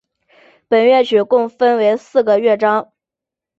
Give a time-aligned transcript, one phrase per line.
[0.67, 2.91] 本乐曲共分为四个乐章。